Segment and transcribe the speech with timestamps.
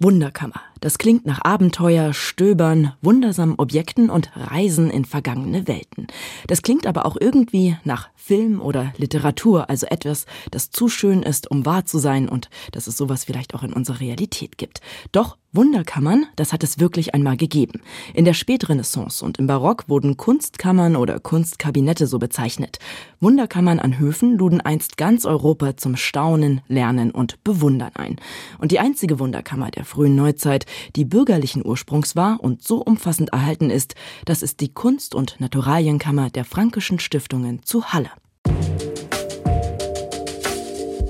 [0.00, 0.60] Wunderkammer.
[0.80, 6.06] Das klingt nach Abenteuer, Stöbern, wundersamen Objekten und Reisen in vergangene Welten.
[6.46, 11.50] Das klingt aber auch irgendwie nach Film oder Literatur, also etwas, das zu schön ist,
[11.50, 14.80] um wahr zu sein und dass es sowas vielleicht auch in unserer Realität gibt.
[15.12, 17.80] Doch Wunderkammern, das hat es wirklich einmal gegeben.
[18.12, 22.78] In der Spätrenaissance und im Barock wurden Kunstkammern oder Kunstkabinette so bezeichnet.
[23.20, 28.16] Wunderkammern an Höfen luden einst ganz Europa zum Staunen, Lernen und Bewundern ein.
[28.58, 33.70] Und die einzige Wunderkammer der frühen Neuzeit, die bürgerlichen Ursprungs war und so umfassend erhalten
[33.70, 33.94] ist,
[34.26, 38.10] das ist die Kunst- und Naturalienkammer der Frankischen Stiftungen zu Halle.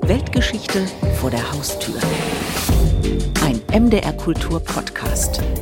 [0.01, 0.85] Weltgeschichte
[1.19, 1.99] vor der Haustür.
[3.77, 5.56] MDR Kultur Podcast.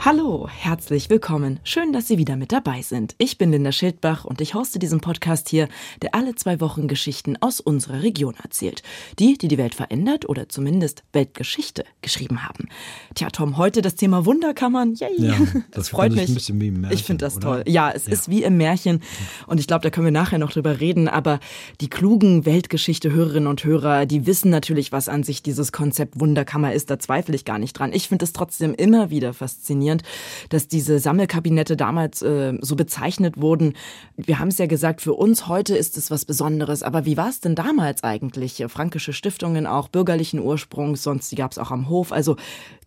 [0.00, 1.58] Hallo, herzlich willkommen.
[1.64, 3.16] Schön, dass Sie wieder mit dabei sind.
[3.18, 5.68] Ich bin Linda Schildbach und ich hoste diesen Podcast hier,
[6.02, 8.84] der alle zwei Wochen Geschichten aus unserer Region erzählt.
[9.18, 12.68] Die, die die Welt verändert oder zumindest Weltgeschichte geschrieben haben.
[13.16, 14.94] Tja, Tom, heute das Thema Wunderkammern.
[14.94, 15.10] Yay.
[15.18, 15.34] Ja,
[15.72, 16.28] das, freut mich.
[16.48, 17.46] Märchen, ich finde das oder?
[17.46, 17.64] toll.
[17.66, 18.12] Ja, es ja.
[18.12, 19.02] ist wie im Märchen
[19.48, 21.08] und ich glaube, da können wir nachher noch drüber reden.
[21.08, 21.40] Aber
[21.80, 26.88] die klugen Weltgeschichte-Hörerinnen und Hörer, die wissen natürlich, was an sich dieses Konzept Wunderkammer ist.
[26.88, 27.92] Da zweifle ich gar nicht dran.
[27.92, 30.02] Ich finde es trotzdem immer wieder faszinierend faszinierend,
[30.50, 33.74] dass diese Sammelkabinette damals äh, so bezeichnet wurden.
[34.16, 36.82] Wir haben es ja gesagt, für uns heute ist es was Besonderes.
[36.82, 38.64] Aber wie war es denn damals eigentlich?
[38.68, 42.12] Frankische Stiftungen auch bürgerlichen Ursprungs, sonst die gab es auch am Hof.
[42.12, 42.36] Also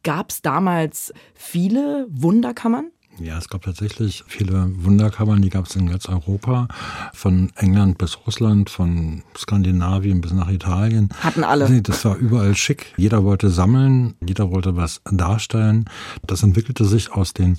[0.03, 2.91] gab es damals viele Wunderkammern?
[3.19, 6.67] Ja, es gab tatsächlich viele Wunderkammern, die gab es in ganz Europa,
[7.13, 11.09] von England bis Russland, von Skandinavien bis nach Italien.
[11.19, 11.81] Hatten alle.
[11.81, 12.93] Das war überall schick.
[12.97, 15.85] Jeder wollte sammeln, jeder wollte was darstellen.
[16.25, 17.57] Das entwickelte sich aus den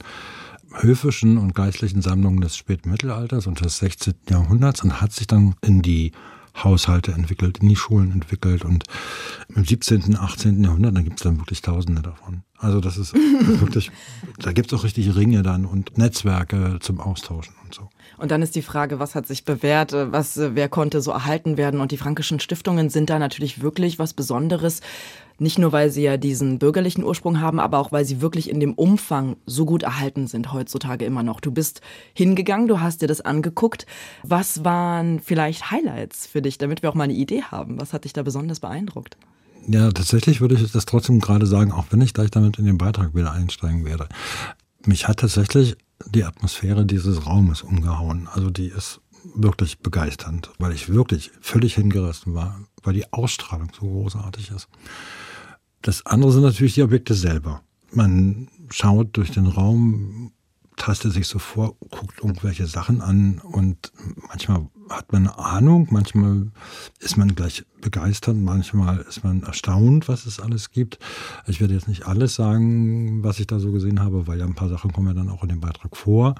[0.75, 4.14] höfischen und geistlichen Sammlungen des späten Mittelalters und des 16.
[4.28, 6.12] Jahrhunderts und hat sich dann in die
[6.56, 8.84] Haushalte entwickelt, in die Schulen entwickelt und
[9.55, 10.62] im 17., 18.
[10.64, 12.42] Jahrhundert, da gibt es dann wirklich Tausende davon.
[12.59, 13.14] Also das ist
[13.61, 13.91] wirklich,
[14.39, 17.88] da gibt es auch richtig Ringe dann und Netzwerke zum Austauschen und so.
[18.22, 21.81] Und dann ist die Frage, was hat sich bewährt, was, wer konnte so erhalten werden?
[21.81, 24.81] Und die frankischen Stiftungen sind da natürlich wirklich was Besonderes.
[25.41, 28.61] Nicht nur, weil sie ja diesen bürgerlichen Ursprung haben, aber auch, weil sie wirklich in
[28.61, 31.41] dem Umfang so gut erhalten sind heutzutage immer noch.
[31.41, 31.81] Du bist
[32.15, 33.87] hingegangen, du hast dir das angeguckt.
[34.22, 37.81] Was waren vielleicht Highlights für dich, damit wir auch mal eine Idee haben?
[37.81, 39.16] Was hat dich da besonders beeindruckt?
[39.66, 42.78] Ja, tatsächlich würde ich das trotzdem gerade sagen, auch wenn ich gleich damit in den
[42.78, 44.09] Beitrag wieder einsteigen werde.
[44.87, 45.77] Mich hat tatsächlich
[46.10, 48.28] die Atmosphäre dieses Raumes umgehauen.
[48.32, 49.00] Also die ist
[49.34, 54.68] wirklich begeisternd, weil ich wirklich völlig hingerissen war, weil die Ausstrahlung so großartig ist.
[55.80, 57.62] Das andere sind natürlich die Objekte selber.
[57.92, 60.32] Man schaut durch den Raum,
[60.77, 63.93] tastet sich so vor, guckt irgendwelche Sachen an und
[64.28, 66.50] manchmal hat man eine Ahnung, manchmal
[67.00, 70.99] ist man gleich begeistert, manchmal ist man erstaunt, was es alles gibt.
[71.47, 74.55] Ich werde jetzt nicht alles sagen, was ich da so gesehen habe, weil ja ein
[74.55, 76.34] paar Sachen kommen ja dann auch in dem Beitrag vor.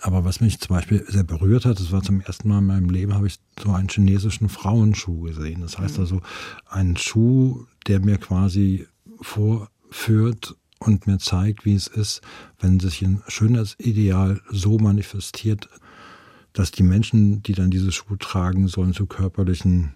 [0.00, 2.90] Aber was mich zum Beispiel sehr berührt hat, das war zum ersten Mal in meinem
[2.90, 5.60] Leben, habe ich so einen chinesischen Frauenschuh gesehen.
[5.60, 6.00] Das heißt mhm.
[6.00, 6.20] also,
[6.68, 8.86] einen Schuh, der mir quasi
[9.20, 12.20] vorführt und mir zeigt, wie es ist,
[12.60, 15.68] wenn sich ein schönes Ideal so manifestiert,
[16.52, 19.94] dass die Menschen, die dann diese Schuhe tragen, sollen zu körperlichen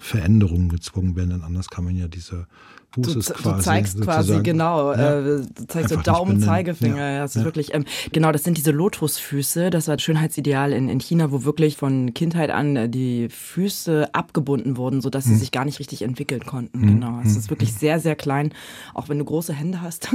[0.00, 1.30] Veränderungen gezwungen werden.
[1.30, 2.46] Denn anders kann man ja diese
[2.92, 3.56] Fußes du, quasi.
[3.56, 6.96] Du zeigst quasi, genau, ja, äh, du zeigst so Daumen, Zeigefinger.
[6.96, 9.70] Ja, ja, das ist wirklich, ähm, genau, das sind diese Lotusfüße.
[9.70, 14.12] Das war ein Schönheitsideal in, in China, wo wirklich von Kindheit an äh, die Füße
[14.12, 15.38] abgebunden wurden, sodass sie hm.
[15.38, 16.80] sich gar nicht richtig entwickeln konnten.
[16.80, 16.88] Hm.
[16.88, 17.20] Genau.
[17.20, 17.38] Es hm.
[17.38, 18.52] ist wirklich sehr, sehr klein,
[18.92, 20.08] auch wenn du große Hände hast.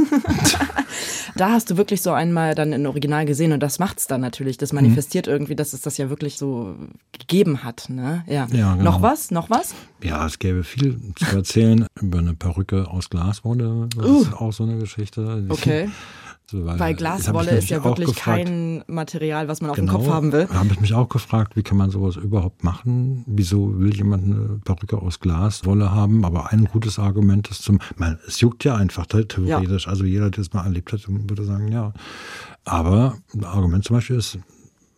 [1.38, 4.58] da hast du wirklich so einmal dann in Original gesehen und das macht's dann natürlich.
[4.58, 4.76] Das hm.
[4.76, 6.76] manifestiert irgendwie, dass es das ja wirklich so
[7.18, 7.86] gegeben hat.
[7.88, 8.26] Ne?
[8.28, 8.48] Ja.
[8.52, 8.84] ja genau.
[8.84, 9.32] Noch was?
[9.32, 9.75] Noch was?
[10.02, 13.88] Ja, es gäbe viel zu erzählen über eine Perücke aus Glaswolle.
[13.96, 14.22] Das uh.
[14.22, 15.46] ist auch so eine Geschichte.
[15.50, 15.90] Okay.
[16.48, 19.98] So, weil, weil Glaswolle ist ja wirklich gefragt, kein Material, was man auf genau, dem
[19.98, 20.46] Kopf haben will.
[20.46, 23.24] Da habe ich mich auch gefragt, wie kann man sowas überhaupt machen?
[23.26, 26.24] Wieso will jemand eine Perücke aus Glaswolle haben?
[26.24, 29.86] Aber ein gutes Argument ist zum, man, es juckt ja einfach theoretisch.
[29.86, 29.90] Ja.
[29.90, 31.94] Also jeder, der es mal erlebt hat, würde sagen, ja.
[32.64, 34.38] Aber ein Argument zum Beispiel ist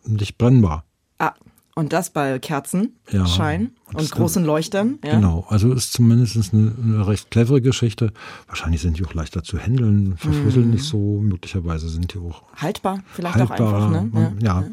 [0.04, 0.84] nicht brennbar.
[1.18, 1.32] Ah,
[1.74, 4.98] und das bei Kerzenschein ja, und großen Leuchtern.
[5.04, 5.16] Ja.
[5.16, 8.12] Genau, also ist zumindest eine, eine, recht clevere Geschichte.
[8.46, 10.72] Wahrscheinlich sind die auch leichter zu handeln, verfusseln mm.
[10.72, 11.20] nicht so.
[11.20, 14.12] Möglicherweise sind die auch haltbar, vielleicht haltbar, auch einfach.
[14.12, 14.36] Ne?
[14.40, 14.64] Ja, ja.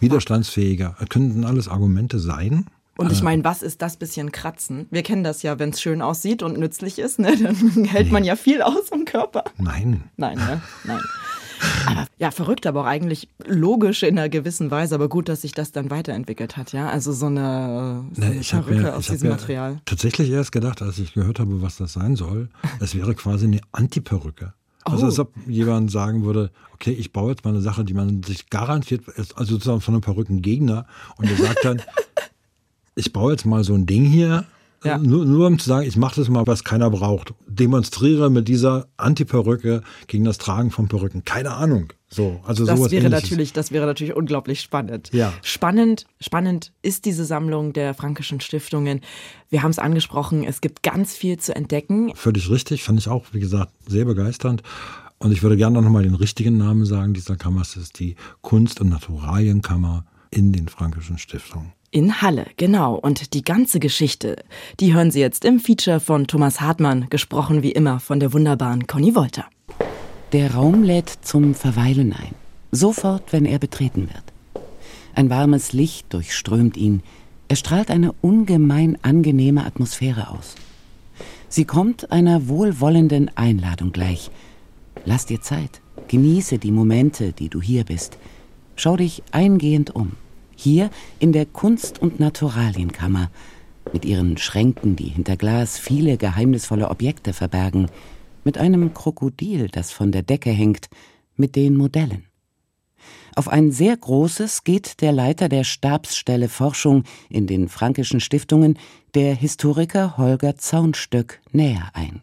[0.00, 0.96] widerstandsfähiger.
[1.08, 2.66] Könnten alles Argumente sein.
[2.96, 3.24] Und ich äh.
[3.24, 4.86] meine, was ist das bisschen Kratzen?
[4.90, 7.34] Wir kennen das ja, wenn es schön aussieht und nützlich ist, ne?
[7.42, 9.44] dann hält man ja viel aus im Körper.
[9.56, 10.04] Nein.
[10.16, 10.60] Nein, ne?
[10.84, 11.00] Nein.
[11.86, 14.94] Aber, ja, verrückt, aber auch eigentlich logisch in einer gewissen Weise.
[14.94, 16.88] Aber gut, dass sich das dann weiterentwickelt hat, ja.
[16.88, 19.80] Also so eine, so eine ich Perücke mir, aus diesem Material.
[19.84, 22.48] tatsächlich erst gedacht, als ich gehört habe, was das sein soll,
[22.80, 24.52] es wäre quasi eine Antiperücke.
[24.84, 25.06] Also Oh.
[25.06, 28.48] als ob jemand sagen würde, okay, ich baue jetzt mal eine Sache, die man sich
[28.48, 29.02] garantiert,
[29.36, 30.86] also sozusagen von einem Perückengegner
[31.18, 31.82] und der sagt dann,
[32.94, 34.44] ich baue jetzt mal so ein Ding hier,
[34.82, 34.96] Ja.
[34.96, 37.34] nur, nur um zu sagen, ich mache das mal, was keiner braucht.
[37.46, 41.24] Demonstriere mit dieser Antiperücke gegen das Tragen von Perücken.
[41.24, 41.92] Keine Ahnung.
[42.08, 43.22] So, also Das sowas wäre ähnliches.
[43.24, 45.10] natürlich, das wäre natürlich unglaublich spannend.
[45.12, 45.32] Ja.
[45.42, 49.02] Spannend, spannend ist diese Sammlung der Frankischen Stiftungen.
[49.50, 52.12] Wir haben es angesprochen, es gibt ganz viel zu entdecken.
[52.14, 54.62] Völlig richtig, fand ich auch, wie gesagt, sehr begeisternd.
[55.18, 57.60] Und ich würde gerne noch mal den richtigen Namen sagen dieser Kammer.
[57.60, 61.72] Es ist die Kunst- und Naturalienkammer in den Frankischen Stiftungen.
[61.92, 62.94] In Halle, genau.
[62.94, 64.36] Und die ganze Geschichte,
[64.78, 68.86] die hören Sie jetzt im Feature von Thomas Hartmann, gesprochen wie immer von der wunderbaren
[68.86, 69.46] Conny Wolter.
[70.30, 72.36] Der Raum lädt zum Verweilen ein.
[72.70, 74.22] Sofort, wenn er betreten wird.
[75.16, 77.02] Ein warmes Licht durchströmt ihn.
[77.48, 80.54] Er strahlt eine ungemein angenehme Atmosphäre aus.
[81.48, 84.30] Sie kommt einer wohlwollenden Einladung gleich.
[85.04, 85.80] Lass dir Zeit.
[86.06, 88.16] Genieße die Momente, die du hier bist.
[88.76, 90.12] Schau dich eingehend um.
[90.62, 93.30] Hier in der Kunst- und Naturalienkammer.
[93.94, 97.86] Mit ihren Schränken, die hinter Glas viele geheimnisvolle Objekte verbergen.
[98.44, 100.90] Mit einem Krokodil, das von der Decke hängt.
[101.34, 102.26] Mit den Modellen.
[103.36, 108.78] Auf ein sehr großes geht der Leiter der Stabsstelle Forschung in den Frankischen Stiftungen,
[109.14, 112.20] der Historiker Holger Zaunstöck, näher ein.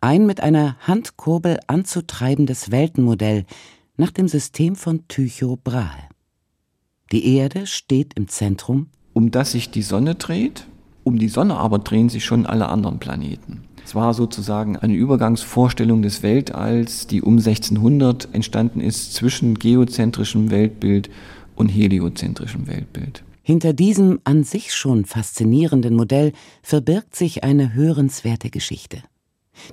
[0.00, 3.44] Ein mit einer Handkurbel anzutreibendes Weltenmodell
[3.96, 6.15] nach dem System von Tycho Brahe.
[7.12, 10.66] Die Erde steht im Zentrum, um das sich die Sonne dreht.
[11.04, 13.62] Um die Sonne aber drehen sich schon alle anderen Planeten.
[13.84, 21.08] Es war sozusagen eine Übergangsvorstellung des Weltalls, die um 1600 entstanden ist zwischen geozentrischem Weltbild
[21.54, 23.22] und heliozentrischem Weltbild.
[23.44, 26.32] Hinter diesem an sich schon faszinierenden Modell
[26.64, 29.04] verbirgt sich eine hörenswerte Geschichte.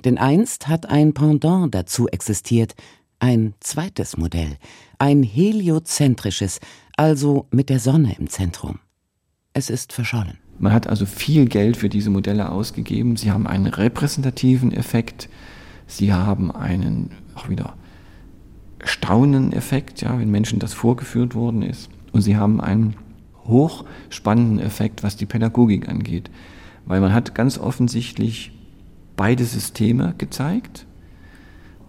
[0.04, 2.76] Denn einst hat ein Pendant dazu existiert,
[3.18, 4.58] ein zweites Modell,
[4.98, 6.60] ein heliozentrisches,
[6.96, 8.78] also mit der Sonne im Zentrum.
[9.52, 10.38] Es ist verschollen.
[10.58, 13.16] Man hat also viel Geld für diese Modelle ausgegeben.
[13.16, 15.28] Sie haben einen repräsentativen Effekt.
[15.86, 17.74] Sie haben einen auch wieder
[18.84, 21.90] Stauneneffekt, ja, wenn Menschen das vorgeführt worden ist.
[22.12, 22.94] Und sie haben einen
[23.46, 26.30] hochspannenden Effekt, was die Pädagogik angeht.
[26.86, 28.52] Weil man hat ganz offensichtlich
[29.16, 30.86] beide Systeme gezeigt,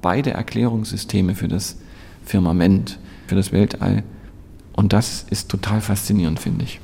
[0.02, 1.78] beide Erklärungssysteme für das
[2.24, 4.04] Firmament, für das Weltall.
[4.75, 6.80] Und das ist total faszinierend, finde ich.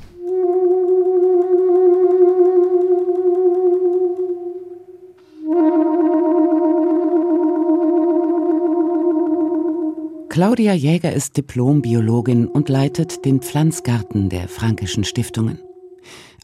[10.30, 15.60] Claudia Jäger ist Diplombiologin und leitet den Pflanzgarten der Frankischen Stiftungen.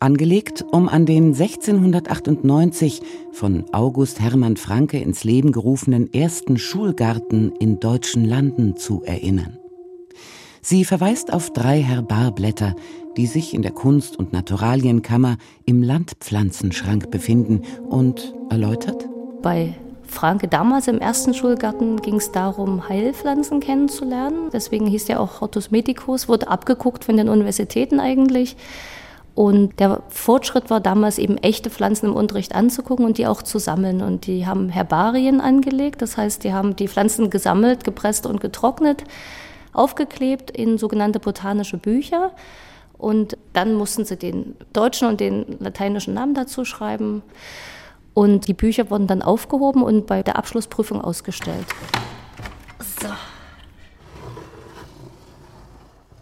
[0.01, 3.01] Angelegt, um an den 1698
[3.31, 9.57] von August Hermann Franke ins Leben gerufenen ersten Schulgarten in deutschen Landen zu erinnern.
[10.61, 12.75] Sie verweist auf drei Herbarblätter,
[13.15, 19.07] die sich in der Kunst- und Naturalienkammer im Landpflanzenschrank befinden und erläutert,
[19.41, 19.75] Bei
[20.07, 24.49] Franke damals im ersten Schulgarten ging es darum, Heilpflanzen kennenzulernen.
[24.53, 28.55] Deswegen hieß der auch Hortus Medicus, wurde abgeguckt von den Universitäten eigentlich.
[29.35, 33.59] Und der Fortschritt war damals eben echte Pflanzen im Unterricht anzugucken und die auch zu
[33.59, 34.01] sammeln.
[34.01, 39.03] Und die haben Herbarien angelegt, das heißt, die haben die Pflanzen gesammelt, gepresst und getrocknet,
[39.77, 42.31] aufgeklebt in sogenannte botanische Bücher.
[42.97, 47.21] Und dann mussten sie den deutschen und den lateinischen Namen dazu schreiben.
[48.13, 51.67] Und die Bücher wurden dann aufgehoben und bei der Abschlussprüfung ausgestellt.
[52.99, 53.09] So.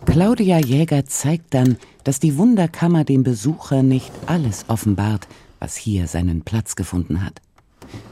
[0.06, 5.28] Claudia Jäger zeigt dann, dass die Wunderkammer dem Besucher nicht alles offenbart,
[5.60, 7.42] was hier seinen Platz gefunden hat.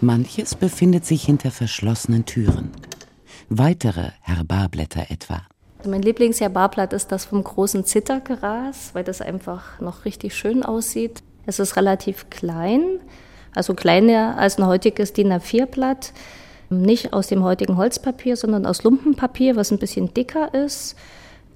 [0.01, 2.71] Manches befindet sich hinter verschlossenen Türen.
[3.49, 5.41] Weitere Herbarblätter etwa.
[5.85, 11.21] Mein Lieblingsherbarblatt ist das vom großen Zittergras, weil das einfach noch richtig schön aussieht.
[11.45, 12.99] Es ist relativ klein,
[13.53, 16.13] also kleiner als ein heutiges DIN A4-Blatt.
[16.69, 20.95] Nicht aus dem heutigen Holzpapier, sondern aus Lumpenpapier, was ein bisschen dicker ist.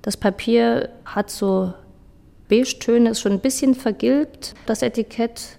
[0.02, 1.74] Das Papier hat so
[2.50, 4.54] Beige-Töne, ist schon ein bisschen vergilbt.
[4.66, 5.58] Das Etikett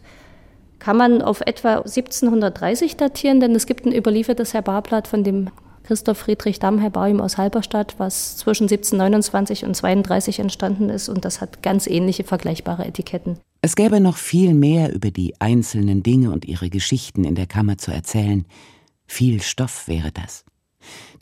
[0.79, 5.51] kann man auf etwa 1730 datieren, denn es gibt ein überliefertes Herbarblatt von dem
[5.89, 11.41] Christoph Friedrich Damm Herbarium aus Halberstadt, was zwischen 1729 und 32 entstanden ist und das
[11.41, 13.39] hat ganz ähnliche vergleichbare Etiketten.
[13.63, 17.79] Es gäbe noch viel mehr über die einzelnen Dinge und ihre Geschichten in der Kammer
[17.79, 18.45] zu erzählen.
[19.07, 20.45] Viel Stoff wäre das.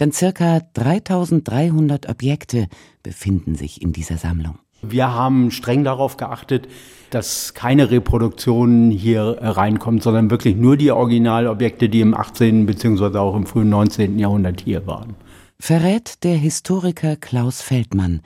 [0.01, 2.67] Denn circa 3300 Objekte
[3.05, 4.59] befinden sich in dieser Sammlung.
[4.91, 6.69] Wir haben streng darauf geachtet,
[7.11, 12.67] dass keine Reproduktionen hier reinkommen, sondern wirklich nur die Originalobjekte, die im 18.
[12.67, 13.19] bzw.
[13.19, 14.19] auch im frühen 19.
[14.19, 15.15] Jahrhundert hier waren.
[15.59, 18.21] Verrät der Historiker Klaus Feldmann,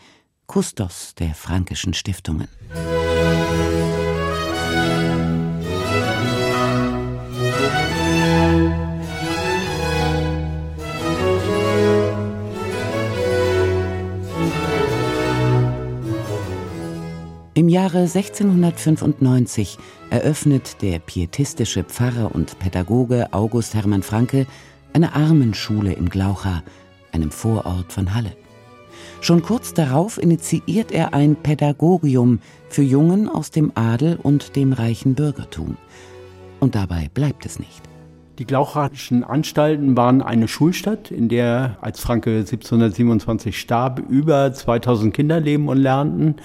[0.47, 2.49] Kustos der Frankischen Stiftungen.
[17.61, 19.77] Im Jahre 1695
[20.09, 24.47] eröffnet der pietistische Pfarrer und Pädagoge August Hermann Franke
[24.95, 26.63] eine Armenschule in Glaucha,
[27.13, 28.33] einem Vorort von Halle.
[29.21, 32.39] Schon kurz darauf initiiert er ein Pädagogium
[32.71, 35.77] für Jungen aus dem Adel und dem reichen Bürgertum.
[36.61, 37.83] Und dabei bleibt es nicht.
[38.39, 45.41] Die Glauchratischen Anstalten waren eine Schulstadt, in der, als Franke 1727 starb, über 2000 Kinder
[45.41, 46.37] leben und lernten.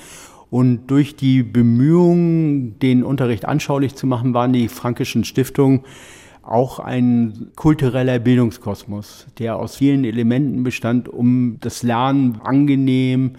[0.49, 5.81] Und durch die Bemühungen, den Unterricht anschaulich zu machen, waren die Frankischen Stiftungen
[6.43, 13.33] auch ein kultureller Bildungskosmos, der aus vielen Elementen bestand, um das Lernen angenehm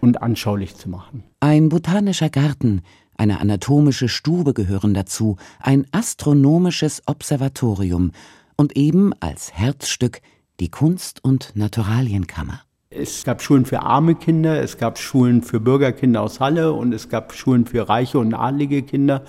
[0.00, 1.24] und anschaulich zu machen.
[1.40, 2.82] Ein botanischer Garten,
[3.16, 8.12] eine anatomische Stube gehören dazu, ein astronomisches Observatorium
[8.56, 10.20] und eben als Herzstück
[10.60, 12.62] die Kunst- und Naturalienkammer.
[12.90, 17.10] Es gab Schulen für arme Kinder, es gab Schulen für Bürgerkinder aus Halle und es
[17.10, 19.24] gab Schulen für reiche und adlige Kinder.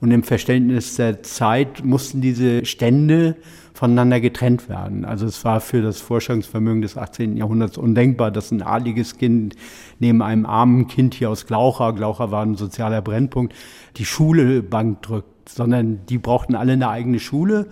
[0.00, 3.36] Und im Verständnis der Zeit mussten diese Stände
[3.74, 5.04] voneinander getrennt werden.
[5.04, 7.36] Also es war für das Vorstellungsvermögen des 18.
[7.36, 9.54] Jahrhunderts undenkbar, dass ein adliges Kind
[10.00, 13.54] neben einem armen Kind hier aus Glaucha, Glaucha war ein sozialer Brennpunkt,
[13.98, 17.68] die Schule Bank drückt, sondern die brauchten alle eine eigene Schule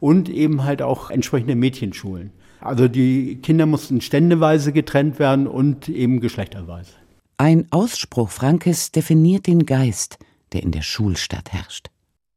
[0.00, 2.32] und eben halt auch entsprechende Mädchenschulen.
[2.60, 6.92] Also die Kinder mussten ständeweise getrennt werden und eben geschlechterweise.
[7.36, 10.18] Ein Ausspruch Frankes definiert den Geist,
[10.52, 11.88] der in der Schulstadt herrscht.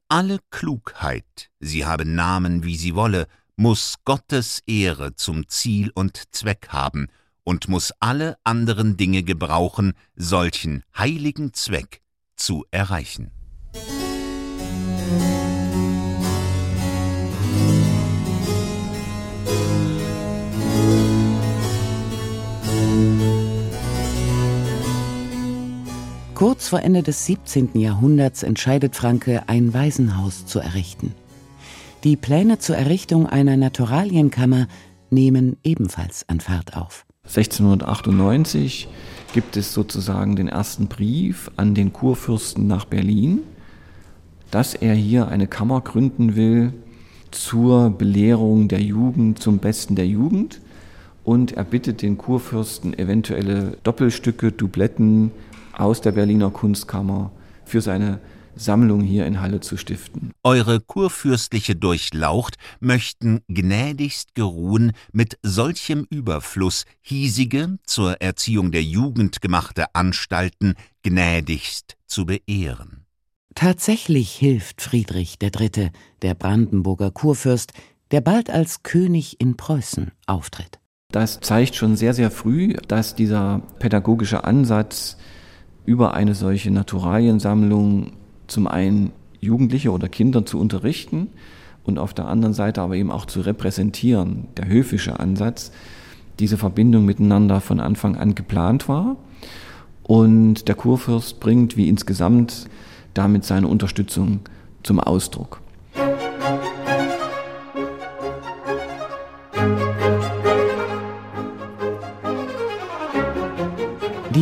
[0.09, 6.67] Alle Klugheit, sie habe Namen wie sie wolle, muss Gottes Ehre zum Ziel und Zweck
[6.69, 7.07] haben
[7.43, 12.01] und muss alle anderen Dinge gebrauchen, solchen heiligen Zweck
[12.35, 13.31] zu erreichen.
[26.41, 27.79] Kurz vor Ende des 17.
[27.79, 31.13] Jahrhunderts entscheidet Franke, ein Waisenhaus zu errichten.
[32.03, 34.67] Die Pläne zur Errichtung einer Naturalienkammer
[35.11, 37.05] nehmen ebenfalls an Fahrt auf.
[37.25, 38.87] 1698
[39.35, 43.41] gibt es sozusagen den ersten Brief an den Kurfürsten nach Berlin,
[44.49, 46.73] dass er hier eine Kammer gründen will
[47.29, 50.59] zur Belehrung der Jugend, zum Besten der Jugend.
[51.23, 55.29] Und er bittet den Kurfürsten, eventuelle Doppelstücke, Dubletten
[55.81, 57.31] aus der Berliner Kunstkammer
[57.65, 58.19] für seine
[58.55, 60.31] Sammlung hier in Halle zu stiften.
[60.43, 69.95] Eure kurfürstliche Durchlaucht möchten gnädigst geruhen, mit solchem Überfluss hiesige, zur Erziehung der Jugend gemachte
[69.95, 73.05] Anstalten gnädigst zu beehren.
[73.55, 77.73] Tatsächlich hilft Friedrich III., der Brandenburger Kurfürst,
[78.11, 80.79] der bald als König in Preußen auftritt.
[81.11, 85.17] Das zeigt schon sehr, sehr früh, dass dieser pädagogische Ansatz
[85.85, 88.13] über eine solche Naturaliensammlung
[88.47, 91.27] zum einen Jugendliche oder Kinder zu unterrichten
[91.83, 95.71] und auf der anderen Seite aber eben auch zu repräsentieren, der höfische Ansatz,
[96.39, 99.17] diese Verbindung miteinander von Anfang an geplant war.
[100.03, 102.67] Und der Kurfürst bringt wie insgesamt
[103.13, 104.41] damit seine Unterstützung
[104.83, 105.61] zum Ausdruck.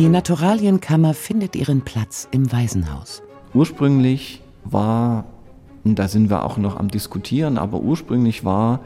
[0.00, 3.20] Die Naturalienkammer findet ihren Platz im Waisenhaus.
[3.52, 5.26] Ursprünglich war,
[5.84, 8.80] und da sind wir auch noch am Diskutieren, aber ursprünglich war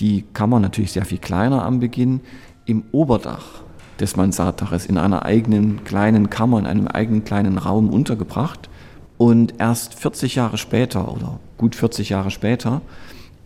[0.00, 2.20] die Kammer natürlich sehr viel kleiner am Beginn
[2.66, 3.62] im Oberdach
[4.00, 8.68] des Mansarddaches in einer eigenen kleinen Kammer, in einem eigenen kleinen Raum untergebracht.
[9.16, 12.82] Und erst 40 Jahre später oder gut 40 Jahre später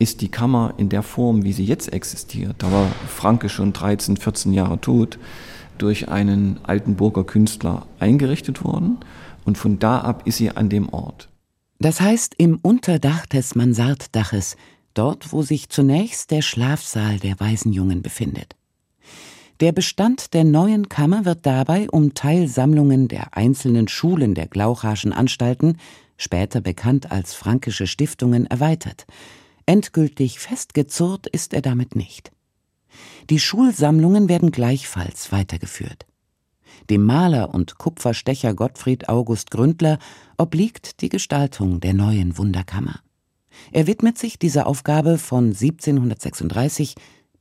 [0.00, 4.16] ist die Kammer in der Form, wie sie jetzt existiert, da war Franke schon 13,
[4.16, 5.21] 14 Jahre tot,
[5.78, 8.99] durch einen Altenburger Künstler eingerichtet worden
[9.45, 11.28] und von da ab ist sie an dem Ort.
[11.78, 14.57] Das heißt im Unterdach des Mansarddaches,
[14.95, 18.57] dort wo sich zunächst der Schlafsaal der Waisenjungen befindet.
[19.61, 25.78] Der Bestand der neuen Kammer wird dabei um Teilsammlungen der einzelnen Schulen der Glauchaschen Anstalten,
[26.16, 29.07] später bekannt als Frankische Stiftungen, erweitert.
[29.66, 32.34] Endgültig festgezurrt ist er damit nicht.
[33.30, 36.06] Die Schulsammlungen werden gleichfalls weitergeführt.
[36.90, 39.98] Dem Maler und Kupferstecher Gottfried August Gründler
[40.36, 43.00] obliegt die Gestaltung der neuen Wunderkammer.
[43.72, 46.94] Er widmet sich dieser Aufgabe von 1736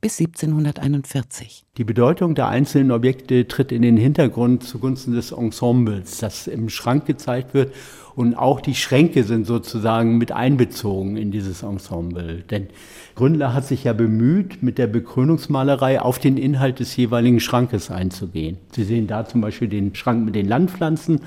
[0.04, 1.64] bis 1741.
[1.78, 7.06] Die Bedeutung der einzelnen Objekte tritt in den Hintergrund zugunsten des Ensembles, das im Schrank
[7.06, 7.72] gezeigt wird.
[8.14, 12.44] Und auch die Schränke sind sozusagen mit einbezogen in dieses Ensemble.
[12.50, 12.66] Denn
[13.14, 18.58] Gründler hat sich ja bemüht, mit der Bekrönungsmalerei auf den Inhalt des jeweiligen Schrankes einzugehen.
[18.72, 21.22] Sie sehen da zum Beispiel den Schrank mit den Landpflanzen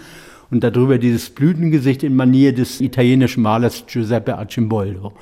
[0.51, 5.13] und darüber dieses Blütengesicht in Manier des italienischen Malers Giuseppe Arcimboldo.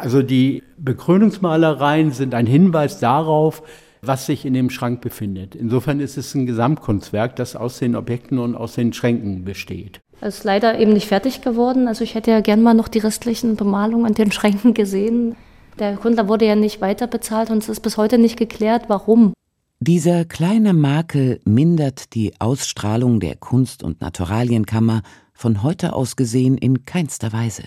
[0.00, 3.62] Also die Bekrönungsmalereien sind ein Hinweis darauf,
[4.00, 5.54] was sich in dem Schrank befindet.
[5.54, 10.00] Insofern ist es ein Gesamtkunstwerk, das aus den Objekten und aus den Schränken besteht.
[10.22, 11.86] Es ist leider eben nicht fertig geworden.
[11.86, 15.36] Also ich hätte ja gern mal noch die restlichen Bemalungen an den Schränken gesehen.
[15.78, 19.34] Der Gründer wurde ja nicht weiter bezahlt und es ist bis heute nicht geklärt, warum.
[19.80, 25.02] Dieser kleine Makel mindert die Ausstrahlung der Kunst- und Naturalienkammer
[25.34, 27.64] von heute aus gesehen in keinster Weise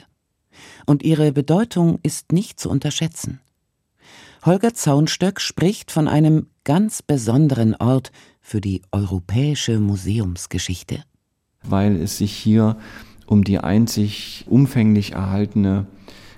[0.86, 3.39] und ihre Bedeutung ist nicht zu unterschätzen.
[4.45, 11.03] Holger Zaunstöck spricht von einem ganz besonderen Ort für die europäische Museumsgeschichte.
[11.63, 12.77] Weil es sich hier
[13.25, 15.88] um die einzig umfänglich erhaltene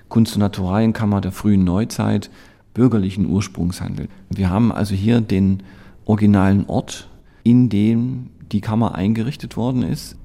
[0.08, 2.30] Kunst- und Naturalienkammer der frühen Neuzeit
[2.74, 4.10] bürgerlichen Ursprungs handelt.
[4.30, 5.62] Wir haben also hier den
[6.04, 7.08] originalen Ort,
[7.42, 10.16] in dem die Kammer eingerichtet worden ist.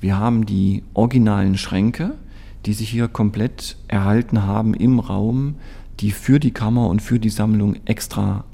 [0.00, 2.16] Wir haben die originalen Schränke,
[2.66, 5.56] die sich hier komplett erhalten haben im Raum,
[6.00, 8.44] die für die Kammer und für die Sammlung extra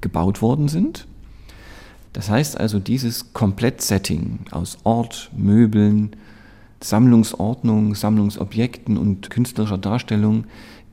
[0.00, 1.06] gebaut worden sind.
[2.12, 6.10] Das heißt also, dieses Komplettsetting aus Ort, Möbeln,
[6.80, 10.44] Sammlungsordnung, Sammlungsobjekten und künstlerischer Darstellung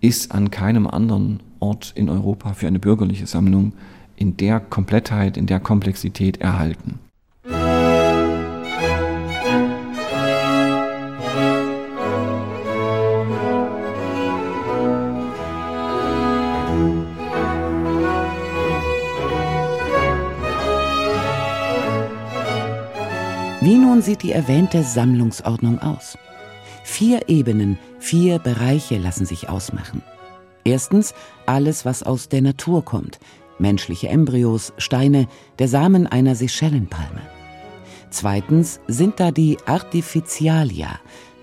[0.01, 3.74] ist an keinem anderen Ort in Europa für eine bürgerliche Sammlung
[4.15, 7.00] in der Komplettheit, in der Komplexität erhalten.
[23.66, 26.20] Wie nun sieht die erwähnte Sammlungsordnung aus?
[26.84, 30.04] Vier Ebenen, vier Bereiche lassen sich ausmachen.
[30.64, 31.16] Erstens
[31.48, 33.18] alles, was aus der Natur kommt,
[33.58, 37.22] menschliche Embryos, Steine, der Samen einer Seychellenpalme.
[38.12, 41.00] Zweitens sind da die Artificialia,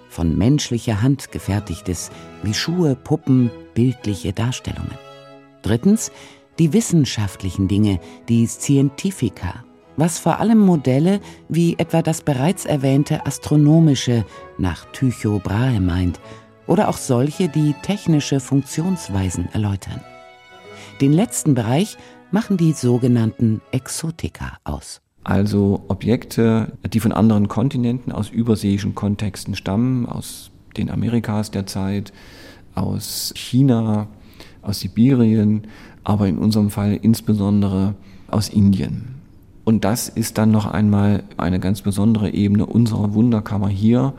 [0.08, 2.12] von menschlicher Hand gefertigtes,
[2.44, 4.96] wie Schuhe, Puppen, bildliche Darstellungen.
[5.62, 6.12] Drittens
[6.60, 9.64] die wissenschaftlichen Dinge, die Scientifica,
[9.96, 14.24] was vor allem Modelle wie etwa das bereits erwähnte astronomische
[14.58, 16.20] nach Tycho Brahe meint
[16.66, 20.00] oder auch solche, die technische Funktionsweisen erläutern.
[21.00, 21.96] Den letzten Bereich
[22.30, 25.00] machen die sogenannten Exotika aus.
[25.24, 32.12] Also Objekte, die von anderen Kontinenten aus überseeischen Kontexten stammen, aus den Amerikas der Zeit,
[32.74, 34.08] aus China,
[34.62, 35.66] aus Sibirien,
[36.04, 37.94] aber in unserem Fall insbesondere
[38.28, 39.11] aus Indien.
[39.64, 44.14] Und das ist dann noch einmal eine ganz besondere Ebene unserer Wunderkammer hier,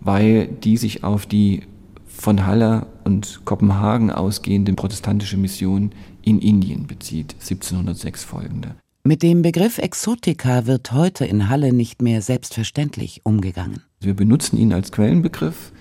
[0.00, 1.62] weil die sich auf die
[2.06, 5.92] von Halle und Kopenhagen ausgehende protestantische Mission
[6.22, 8.74] in Indien bezieht, 1706 folgende.
[9.04, 13.82] Mit dem Begriff Exotika wird heute in Halle nicht mehr selbstverständlich umgegangen.
[14.00, 15.72] Wir benutzen ihn als Quellenbegriff,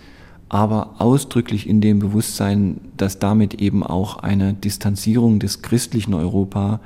[0.49, 6.79] aber ausdrücklich in dem Bewusstsein, dass damit eben auch eine Distanzierung des christlichen Europa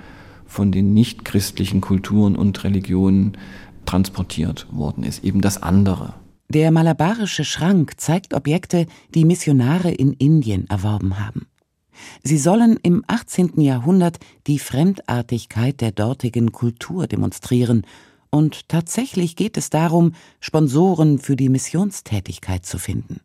[0.55, 3.37] von den nichtchristlichen Kulturen und Religionen
[3.85, 6.13] transportiert worden ist, eben das andere.
[6.47, 11.47] Der malabarische Schrank zeigt Objekte, die Missionare in Indien erworben haben.
[12.23, 13.59] Sie sollen im 18.
[13.59, 17.85] Jahrhundert die Fremdartigkeit der dortigen Kultur demonstrieren,
[18.29, 23.21] und tatsächlich geht es darum, Sponsoren für die Missionstätigkeit zu finden.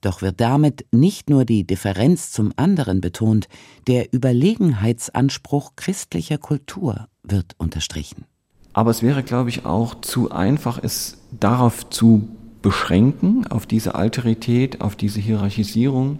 [0.00, 3.48] Doch wird damit nicht nur die Differenz zum anderen betont,
[3.86, 8.24] der Überlegenheitsanspruch christlicher Kultur wird unterstrichen.
[8.72, 12.28] Aber es wäre, glaube ich, auch zu einfach, es darauf zu
[12.62, 16.18] beschränken, auf diese Alterität, auf diese Hierarchisierung.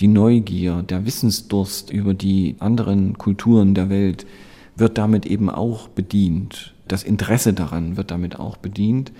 [0.00, 4.26] Die Neugier, der Wissensdurst über die anderen Kulturen der Welt
[4.76, 6.74] wird damit eben auch bedient.
[6.86, 9.12] Das Interesse daran wird damit auch bedient.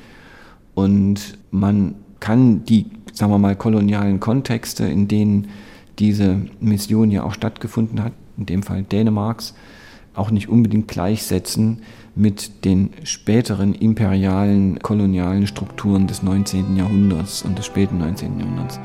[0.75, 2.87] Und man kann die,
[3.17, 5.49] sagen wir mal, kolonialen Kontexte, in denen
[5.99, 9.55] diese Mission ja auch stattgefunden hat, in dem Fall Dänemarks,
[10.15, 11.83] auch nicht unbedingt gleichsetzen
[12.15, 16.77] mit den späteren imperialen, kolonialen Strukturen des 19.
[16.77, 18.39] Jahrhunderts und des späten 19.
[18.39, 18.79] Jahrhunderts.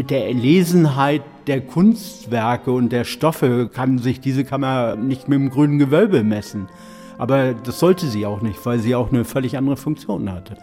[0.00, 5.50] Mit der Erlesenheit der Kunstwerke und der Stoffe kann sich diese Kammer nicht mit dem
[5.50, 6.70] grünen Gewölbe messen.
[7.18, 10.56] Aber das sollte sie auch nicht, weil sie auch eine völlig andere Funktion hatte.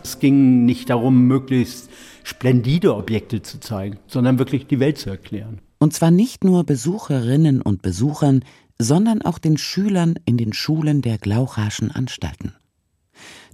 [0.00, 1.90] Es ging nicht darum, möglichst
[2.22, 5.58] splendide Objekte zu zeigen, sondern wirklich die Welt zu erklären.
[5.80, 8.44] Und zwar nicht nur Besucherinnen und Besuchern,
[8.78, 12.52] sondern auch den Schülern in den Schulen der Glauchaschen Anstalten.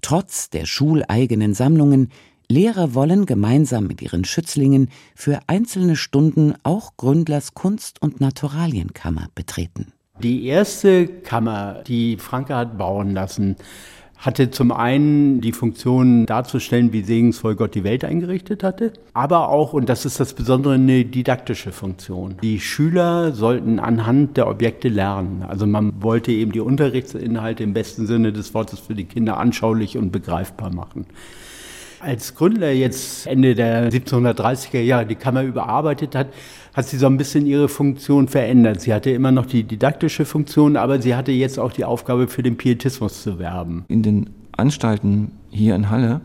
[0.02, 2.10] Trotz der schuleigenen Sammlungen,
[2.50, 9.92] Lehrer wollen gemeinsam mit ihren Schützlingen für einzelne Stunden auch Gründlers Kunst- und Naturalienkammer betreten.
[10.20, 13.54] Die erste Kammer, die Franke hat bauen lassen,
[14.16, 19.72] hatte zum einen die Funktion darzustellen, wie segensvoll Gott die Welt eingerichtet hatte, aber auch,
[19.72, 22.34] und das ist das Besondere, eine didaktische Funktion.
[22.42, 25.44] Die Schüler sollten anhand der Objekte lernen.
[25.46, 29.96] Also man wollte eben die Unterrichtsinhalte im besten Sinne des Wortes für die Kinder anschaulich
[29.96, 31.06] und begreifbar machen.
[32.00, 36.28] Als Gründler jetzt Ende der 1730er Jahre die Kammer überarbeitet hat,
[36.72, 38.80] hat sie so ein bisschen ihre Funktion verändert.
[38.80, 42.42] Sie hatte immer noch die didaktische Funktion, aber sie hatte jetzt auch die Aufgabe, für
[42.42, 43.84] den Pietismus zu werben.
[43.88, 46.22] In den Anstalten hier in Halle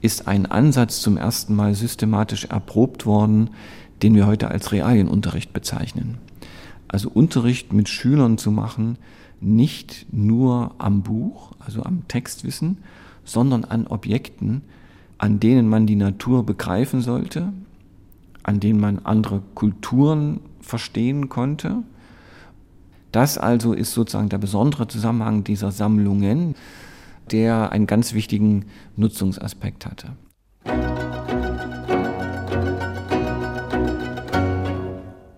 [0.00, 3.50] ist ein Ansatz zum ersten Mal systematisch erprobt worden,
[4.02, 6.16] den wir heute als Realienunterricht bezeichnen.
[6.88, 8.96] Also Unterricht mit Schülern zu machen,
[9.40, 12.78] nicht nur am Buch, also am Textwissen,
[13.24, 14.62] sondern an Objekten,
[15.18, 17.52] an denen man die Natur begreifen sollte,
[18.42, 21.82] an denen man andere Kulturen verstehen konnte.
[23.12, 26.54] Das also ist sozusagen der besondere Zusammenhang dieser Sammlungen,
[27.30, 30.12] der einen ganz wichtigen Nutzungsaspekt hatte.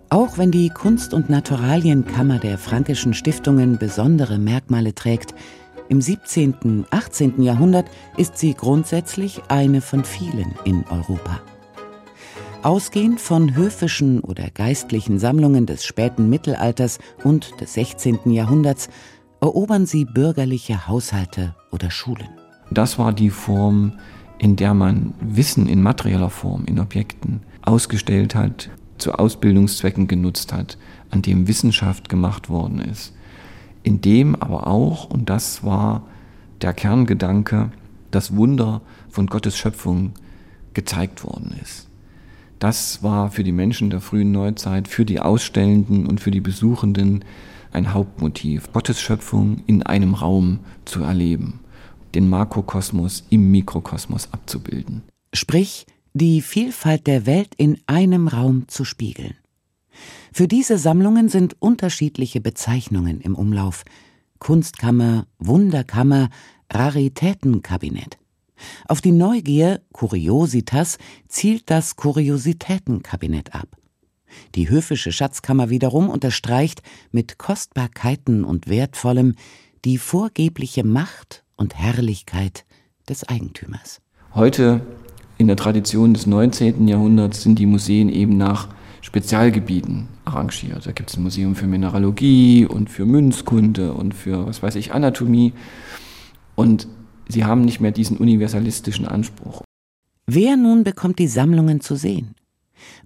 [0.09, 5.35] Auch wenn die Kunst- und Naturalienkammer der Frankischen Stiftungen besondere Merkmale trägt,
[5.89, 7.43] im 17., 18.
[7.43, 11.41] Jahrhundert ist sie grundsätzlich eine von vielen in Europa.
[12.63, 18.31] Ausgehend von höfischen oder geistlichen Sammlungen des späten Mittelalters und des 16.
[18.31, 18.89] Jahrhunderts
[19.41, 22.29] erobern sie bürgerliche Haushalte oder Schulen.
[22.71, 23.99] Das war die Form,
[24.39, 30.79] in der man Wissen in materieller Form, in Objekten ausgestellt hat, zu Ausbildungszwecken genutzt hat,
[31.11, 33.13] an dem Wissenschaft gemacht worden ist
[33.87, 36.03] in dem aber auch, und das war
[36.61, 37.71] der Kerngedanke,
[38.11, 40.13] das Wunder von Gottes Schöpfung
[40.75, 41.87] gezeigt worden ist.
[42.59, 47.25] Das war für die Menschen der frühen Neuzeit, für die Ausstellenden und für die Besuchenden
[47.73, 51.61] ein Hauptmotiv, Gottes Schöpfung in einem Raum zu erleben,
[52.17, 55.03] den Makrokosmos im Mikrokosmos abzubilden.
[55.33, 59.35] Sprich, die Vielfalt der Welt in einem Raum zu spiegeln.
[60.37, 63.85] Für diese Sammlungen sind unterschiedliche Bezeichnungen im Umlauf.
[64.39, 66.29] Kunstkammer, Wunderkammer,
[66.71, 68.19] Raritätenkabinett.
[68.87, 73.79] Auf die Neugier Curiositas zielt das Kuriositätenkabinett ab.
[74.55, 79.37] Die höfische Schatzkammer wiederum unterstreicht mit Kostbarkeiten und Wertvollem
[79.87, 82.67] die vorgebliche Macht und Herrlichkeit
[83.09, 84.03] des Eigentümers.
[84.35, 84.83] Heute
[85.39, 86.89] in der Tradition des 19.
[86.89, 88.76] Jahrhunderts sind die Museen eben nach
[89.07, 90.85] Spezialgebieten arrangiert.
[90.85, 94.93] Da gibt es ein Museum für Mineralogie und für Münzkunde und für, was weiß ich,
[94.93, 95.53] Anatomie.
[96.57, 96.89] Und
[97.29, 99.63] sie haben nicht mehr diesen universalistischen Anspruch.
[100.27, 102.35] Wer nun bekommt die Sammlungen zu sehen?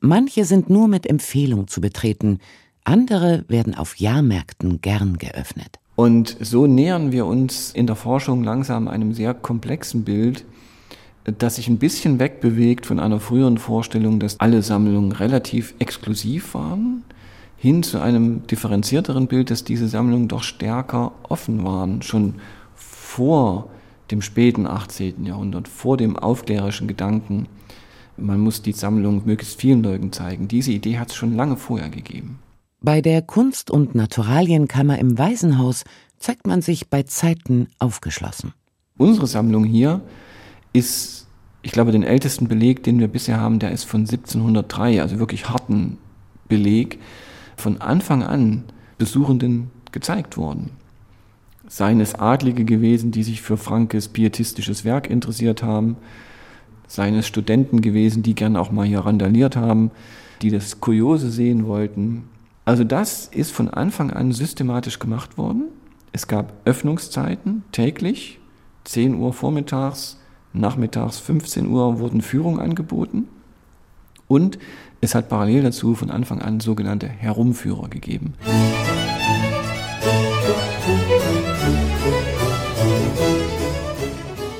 [0.00, 2.38] Manche sind nur mit Empfehlung zu betreten,
[2.82, 5.76] andere werden auf Jahrmärkten gern geöffnet.
[5.96, 10.46] Und so nähern wir uns in der Forschung langsam einem sehr komplexen Bild,
[11.24, 17.04] das sich ein bisschen wegbewegt von einer früheren Vorstellung, dass alle Sammlungen relativ exklusiv waren,
[17.56, 22.36] hin zu einem differenzierteren Bild, dass diese Sammlungen doch stärker offen waren, schon
[22.74, 23.68] vor
[24.10, 25.26] dem späten 18.
[25.26, 27.46] Jahrhundert, vor dem aufklärerischen Gedanken,
[28.16, 30.48] man muss die Sammlung möglichst vielen Leuten zeigen.
[30.48, 32.38] Diese Idee hat es schon lange vorher gegeben.
[32.80, 35.84] Bei der Kunst- und Naturalienkammer im Waisenhaus
[36.18, 38.52] zeigt man sich bei Zeiten aufgeschlossen.
[38.96, 40.02] Unsere Sammlung hier
[40.72, 41.26] ist,
[41.62, 45.48] ich glaube, den ältesten Beleg, den wir bisher haben, der ist von 1703, also wirklich
[45.48, 45.98] harten
[46.48, 46.98] Beleg,
[47.56, 48.64] von Anfang an
[48.98, 50.70] Besuchenden gezeigt worden.
[51.68, 55.96] Seien es Adlige gewesen, die sich für Frankes pietistisches Werk interessiert haben,
[56.86, 59.90] seien es Studenten gewesen, die gern auch mal hier randaliert haben,
[60.42, 62.24] die das Kuriose sehen wollten.
[62.64, 65.64] Also das ist von Anfang an systematisch gemacht worden.
[66.12, 68.38] Es gab Öffnungszeiten täglich,
[68.84, 70.19] 10 Uhr vormittags,
[70.52, 73.28] nachmittags 15 Uhr wurden Führungen angeboten
[74.26, 74.58] und
[75.00, 78.34] es hat parallel dazu von Anfang an sogenannte Herumführer gegeben.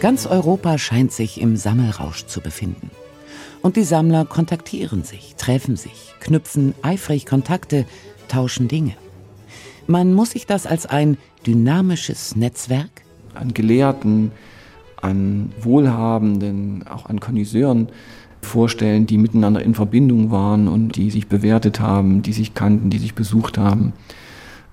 [0.00, 2.90] Ganz Europa scheint sich im Sammelrausch zu befinden.
[3.60, 7.84] Und die Sammler kontaktieren sich, treffen sich, knüpfen eifrig Kontakte,
[8.28, 8.94] tauschen Dinge.
[9.86, 13.02] Man muss sich das als ein dynamisches Netzwerk
[13.34, 14.32] an Gelehrten,
[15.02, 17.88] an Wohlhabenden, auch an Konnoisseuren
[18.42, 22.98] vorstellen, die miteinander in Verbindung waren und die sich bewertet haben, die sich kannten, die
[22.98, 23.92] sich besucht haben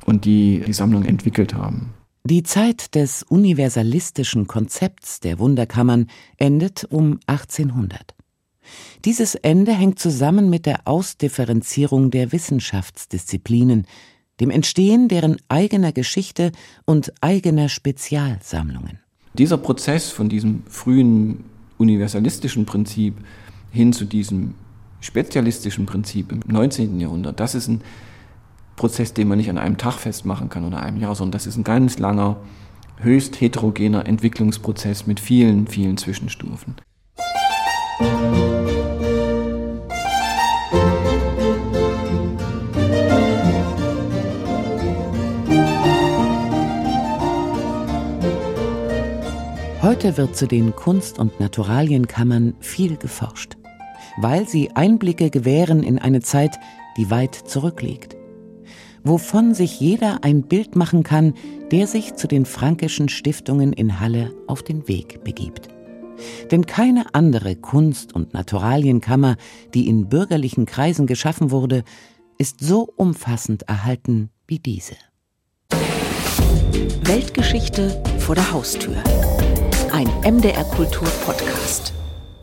[0.06, 1.94] und die die Sammlung entwickelt haben.
[2.24, 8.16] Die Zeit des universalistischen Konzepts der Wunderkammern endet um 1800.
[9.06, 13.88] Dieses Ende hängt zusammen mit der Ausdifferenzierung der Wissenschaftsdisziplinen,
[14.42, 16.52] dem Entstehen deren eigener Geschichte
[16.86, 19.00] und eigener Spezialsammlungen.
[19.38, 21.44] Dieser Prozess von diesem frühen
[21.78, 23.16] universalistischen Prinzip
[23.72, 24.56] hin zu diesem
[25.00, 27.00] spezialistischen Prinzip im 19.
[27.00, 27.82] Jahrhundert, das ist ein
[28.76, 31.58] Prozess, den man nicht an einem Tag festmachen kann oder einem Jahr, sondern das ist
[31.58, 32.38] ein ganz langer,
[32.98, 36.76] höchst heterogener Entwicklungsprozess mit vielen, vielen Zwischenstufen.
[49.98, 53.58] Heute wird zu den Kunst- und Naturalienkammern viel geforscht,
[54.18, 56.60] weil sie Einblicke gewähren in eine Zeit,
[56.98, 58.16] die weit zurückliegt,
[59.04, 61.34] wovon sich jeder ein Bild machen kann,
[61.72, 65.70] der sich zu den frankischen Stiftungen in Halle auf den Weg begibt.
[66.52, 69.36] Denn keine andere Kunst- und Naturalienkammer,
[69.74, 71.84] die in bürgerlichen Kreisen geschaffen wurde,
[72.38, 74.94] ist so umfassend erhalten wie diese.
[77.02, 78.94] Weltgeschichte vor der Haustür.
[79.98, 81.92] Ein MDR Kultur Podcast.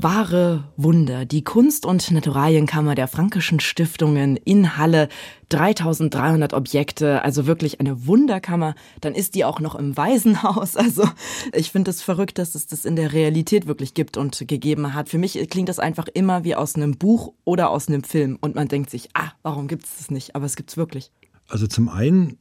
[0.00, 1.24] Wahre Wunder.
[1.24, 5.08] Die Kunst- und Naturalienkammer der Frankischen Stiftungen in Halle.
[5.50, 8.74] 3300 Objekte, also wirklich eine Wunderkammer.
[9.00, 10.74] Dann ist die auch noch im Waisenhaus.
[10.84, 11.08] Also
[11.52, 15.08] ich finde es verrückt, dass es das in der Realität wirklich gibt und gegeben hat.
[15.08, 18.36] Für mich klingt das einfach immer wie aus einem Buch oder aus einem Film.
[18.40, 20.34] Und man denkt sich, ah, warum gibt es das nicht?
[20.34, 21.12] Aber es gibt es wirklich.
[21.46, 22.36] Also zum einen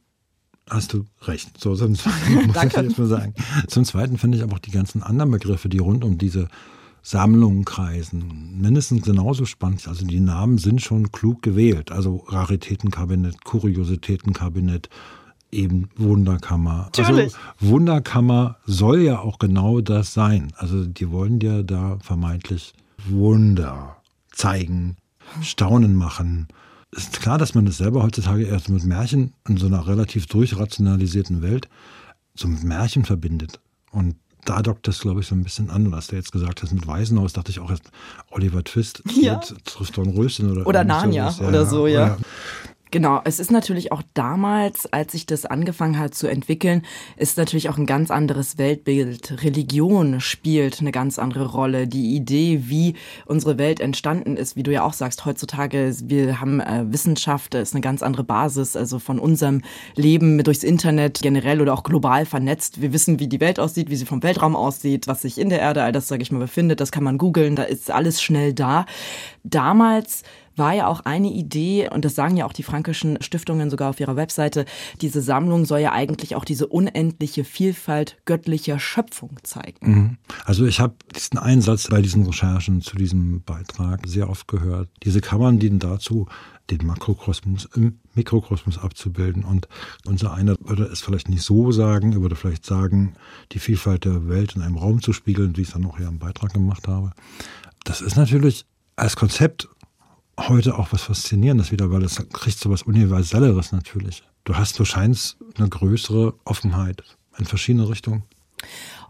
[0.68, 1.60] hast du recht.
[1.60, 3.34] So, zum Zweiten muss ich jetzt mal sagen.
[3.68, 6.48] Zum Zweiten finde ich aber auch die ganzen anderen Begriffe, die rund um diese
[7.02, 9.86] Sammlungen kreisen, mindestens genauso spannend.
[9.86, 11.92] Also die Namen sind schon klug gewählt.
[11.92, 14.88] Also Raritätenkabinett, Kuriositätenkabinett,
[15.52, 16.88] eben Wunderkammer.
[16.96, 17.34] Also Natürlich.
[17.34, 20.52] Also Wunderkammer soll ja auch genau das sein.
[20.56, 22.72] Also die wollen dir da vermeintlich
[23.06, 23.96] Wunder
[24.32, 24.96] zeigen,
[25.42, 26.48] Staunen machen
[26.96, 31.42] ist klar, dass man das selber heutzutage erst mit Märchen in so einer relativ durchrationalisierten
[31.42, 31.68] Welt
[32.34, 33.60] so mit Märchen verbindet.
[33.90, 35.90] Und da dockt das, glaube ich, so ein bisschen an.
[35.92, 37.90] Was du jetzt gesagt hast mit Waisenhaus, dachte ich auch erst
[38.30, 39.36] Oliver Twist ja.
[39.36, 41.48] mit Tristan Röschen oder Oder Narnia sowas.
[41.48, 42.04] oder so, ja.
[42.04, 42.18] Oder
[42.94, 46.82] Genau, es ist natürlich auch damals, als sich das angefangen hat zu entwickeln,
[47.16, 49.42] ist natürlich auch ein ganz anderes Weltbild.
[49.42, 51.88] Religion spielt eine ganz andere Rolle.
[51.88, 52.94] Die Idee, wie
[53.26, 57.74] unsere Welt entstanden ist, wie du ja auch sagst, heutzutage, wir haben äh, Wissenschaft, ist
[57.74, 59.62] eine ganz andere Basis, also von unserem
[59.96, 62.80] Leben durchs Internet generell oder auch global vernetzt.
[62.80, 65.58] Wir wissen, wie die Welt aussieht, wie sie vom Weltraum aussieht, was sich in der
[65.58, 66.78] Erde, all das, sage ich mal, befindet.
[66.78, 68.86] Das kann man googeln, da ist alles schnell da.
[69.42, 70.22] Damals
[70.56, 74.00] war ja auch eine Idee, und das sagen ja auch die frankischen Stiftungen sogar auf
[74.00, 74.64] ihrer Webseite,
[75.00, 79.90] diese Sammlung soll ja eigentlich auch diese unendliche Vielfalt göttlicher Schöpfung zeigen.
[79.90, 80.18] Mhm.
[80.44, 84.88] Also ich habe diesen Einsatz bei diesen Recherchen zu diesem Beitrag sehr oft gehört.
[85.02, 86.26] Diese Kammern dienen dazu,
[86.70, 89.44] den Makrokosmos im Mikrokosmos abzubilden.
[89.44, 89.68] Und
[90.06, 93.14] unser einer würde es vielleicht nicht so sagen, er würde vielleicht sagen,
[93.52, 96.08] die Vielfalt der Welt in einem Raum zu spiegeln, wie ich es dann auch hier
[96.08, 97.12] im Beitrag gemacht habe.
[97.84, 98.64] Das ist natürlich
[98.96, 99.68] als Konzept
[100.38, 104.22] heute auch was Faszinierendes wieder, weil es kriegt so was Universelleres natürlich.
[104.44, 107.02] Du hast, du scheinst eine größere Offenheit
[107.38, 108.24] in verschiedene Richtungen.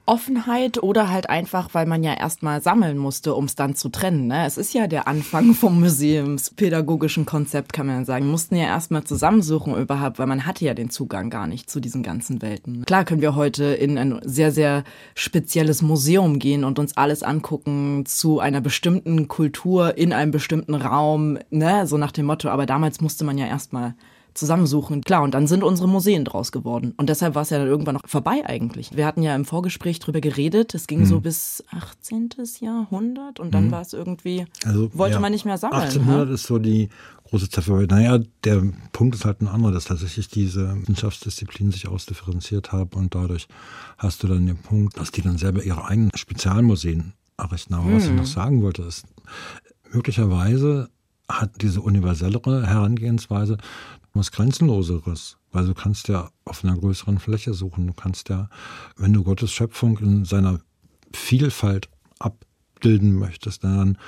[0.06, 4.26] Offenheit oder halt einfach, weil man ja erstmal sammeln musste, um es dann zu trennen.
[4.26, 4.44] Ne?
[4.46, 8.26] Es ist ja der Anfang vom museumspädagogischen Konzept, kann man sagen.
[8.26, 12.02] Mussten ja erstmal zusammensuchen überhaupt, weil man hatte ja den Zugang gar nicht zu diesen
[12.02, 12.84] ganzen Welten.
[12.84, 18.04] Klar können wir heute in ein sehr, sehr spezielles Museum gehen und uns alles angucken
[18.06, 21.86] zu einer bestimmten Kultur in einem bestimmten Raum, ne?
[21.86, 22.50] so nach dem Motto.
[22.50, 23.94] Aber damals musste man ja erstmal
[24.34, 25.02] zusammensuchen.
[25.02, 26.94] Klar, und dann sind unsere Museen draus geworden.
[26.96, 28.96] Und deshalb war es ja dann irgendwann noch vorbei eigentlich.
[28.96, 30.74] Wir hatten ja im Vorgespräch drüber geredet.
[30.74, 31.06] Es ging mhm.
[31.06, 32.30] so bis 18.
[32.60, 33.70] Jahrhundert und dann mhm.
[33.72, 35.82] war es irgendwie, also, wollte ja, man nicht mehr sammeln.
[35.82, 36.34] 1800 ha?
[36.34, 36.88] ist so die
[37.30, 37.90] große Zeit.
[37.90, 43.14] Naja, der Punkt ist halt ein anderer, dass tatsächlich diese Wissenschaftsdisziplinen sich ausdifferenziert haben und
[43.14, 43.48] dadurch
[43.98, 47.74] hast du dann den Punkt, dass die dann selber ihre eigenen Spezialmuseen errichten.
[47.74, 47.96] Aber mhm.
[47.96, 49.04] was ich noch sagen wollte, ist,
[49.92, 50.90] möglicherweise
[51.28, 53.56] hat diese universellere Herangehensweise
[54.14, 55.36] was Grenzenloseres.
[55.52, 57.86] Weil du kannst ja auf einer größeren Fläche suchen.
[57.86, 58.48] Du kannst ja,
[58.96, 60.60] wenn du Gottes Schöpfung in seiner
[61.12, 63.98] Vielfalt abbilden möchtest, dann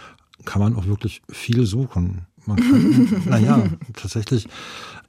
[0.45, 2.27] kann man auch wirklich viel suchen.
[2.47, 3.65] Man kann, naja,
[3.95, 4.49] tatsächlich,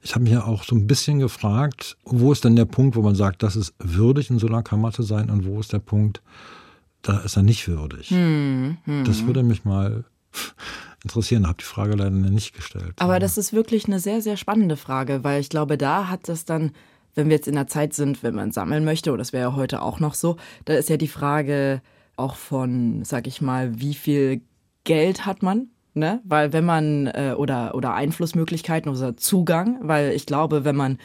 [0.02, 3.02] ich habe mich ja auch so ein bisschen gefragt, wo ist denn der Punkt, wo
[3.02, 5.78] man sagt, das ist würdig, in so einer Kammer zu sein und wo ist der
[5.78, 6.22] Punkt,
[7.02, 8.10] da ist er nicht würdig.
[8.10, 9.04] Hm, hm.
[9.04, 10.04] Das würde mich mal
[11.02, 11.46] interessieren.
[11.46, 12.94] Habe die Frage leider nicht gestellt.
[12.98, 16.44] Aber das ist wirklich eine sehr, sehr spannende Frage, weil ich glaube, da hat das
[16.44, 16.72] dann,
[17.14, 19.56] wenn wir jetzt in der Zeit sind, wenn man sammeln möchte, oder das wäre ja
[19.56, 21.82] heute auch noch so, da ist ja die Frage
[22.16, 24.42] auch von, sag ich mal, wie viel
[24.84, 25.68] Geld hat man?
[25.94, 26.20] Ne?
[26.24, 30.98] Weil wenn man äh, oder oder Einflussmöglichkeiten oder Zugang, weil ich glaube, wenn man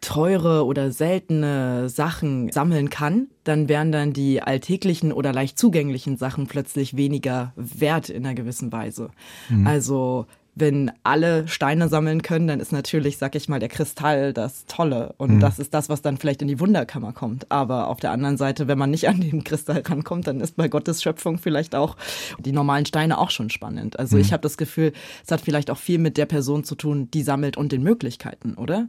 [0.00, 6.46] teure oder seltene Sachen sammeln kann, dann wären dann die alltäglichen oder leicht zugänglichen Sachen
[6.46, 9.10] plötzlich weniger wert in einer gewissen Weise.
[9.48, 9.66] Mhm.
[9.66, 10.26] Also
[10.60, 15.14] wenn alle Steine sammeln können, dann ist natürlich, sag ich mal, der Kristall das Tolle.
[15.16, 15.40] Und mhm.
[15.40, 17.50] das ist das, was dann vielleicht in die Wunderkammer kommt.
[17.50, 20.68] Aber auf der anderen Seite, wenn man nicht an den Kristall rankommt, dann ist bei
[20.68, 21.96] Gottes Schöpfung vielleicht auch
[22.38, 23.98] die normalen Steine auch schon spannend.
[23.98, 24.22] Also mhm.
[24.22, 24.92] ich habe das Gefühl,
[25.24, 28.54] es hat vielleicht auch viel mit der Person zu tun, die sammelt und den Möglichkeiten,
[28.54, 28.88] oder?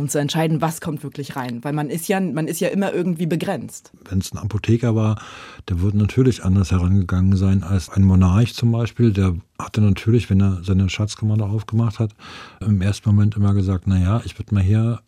[0.00, 1.62] Um zu entscheiden, was kommt wirklich rein.
[1.62, 3.92] Weil man ist ja, man ist ja immer irgendwie begrenzt.
[4.08, 5.20] Wenn es ein Apotheker war,
[5.68, 9.12] der würde natürlich anders herangegangen sein als ein Monarch zum Beispiel.
[9.12, 12.12] Der hatte natürlich, wenn er seine Schatzkammer da aufgemacht hat,
[12.60, 15.00] im ersten Moment immer gesagt, naja, ich würde mal hier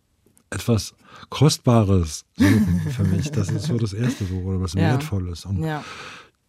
[0.49, 0.93] etwas
[1.29, 3.31] Kostbares suchen für mich.
[3.31, 4.81] Das ist so das Erste, so, oder was ja.
[4.81, 5.45] Wertvolles.
[5.45, 5.83] Und ja.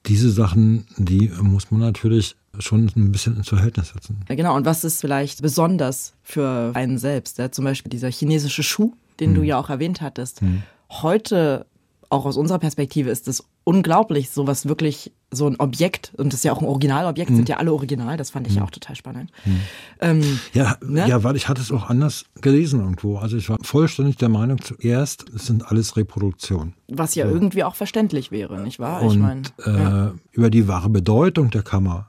[0.06, 4.20] Diese Sachen, die muss man natürlich schon ein bisschen ins Verhältnis setzen.
[4.28, 4.54] Ja, genau.
[4.54, 7.38] Und was ist vielleicht besonders für einen selbst?
[7.38, 9.36] Ja, zum Beispiel dieser chinesische Schuh, den hm.
[9.36, 10.40] du ja auch erwähnt hattest.
[10.40, 10.62] Hm.
[10.90, 11.66] Heute,
[12.10, 16.44] auch aus unserer Perspektive, ist es unglaublich, sowas wirklich, so ein Objekt, und das ist
[16.44, 17.36] ja auch ein Originalobjekt, mhm.
[17.36, 18.66] sind ja alle original, das fand ich ja mhm.
[18.66, 19.30] auch total spannend.
[19.44, 19.60] Mhm.
[20.00, 21.08] Ähm, ja, ne?
[21.08, 23.18] ja, weil ich hatte es auch anders gelesen irgendwo.
[23.18, 26.74] Also ich war vollständig der Meinung zuerst, es sind alles Reproduktionen.
[26.88, 27.34] Was ja so.
[27.34, 29.02] irgendwie auch verständlich wäre, nicht wahr?
[29.02, 30.08] Und ich mein, ja.
[30.08, 32.08] äh, über die wahre Bedeutung der Kammer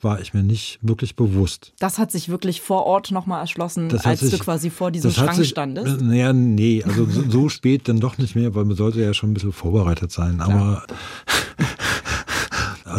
[0.00, 1.72] war ich mir nicht wirklich bewusst.
[1.78, 5.34] Das hat sich wirklich vor Ort nochmal erschlossen, als sich, du quasi vor diesem Schrank
[5.34, 6.00] sich, standest?
[6.00, 9.30] Naja, nee, also so, so, spät dann doch nicht mehr, weil man sollte ja schon
[9.30, 10.40] ein bisschen vorbereitet sein.
[10.40, 10.84] Aber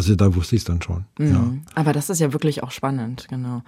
[0.00, 1.04] also da wusste ich es dann schon.
[1.18, 1.30] Mhm.
[1.30, 1.52] Ja.
[1.74, 3.62] Aber das ist ja wirklich auch spannend, genau.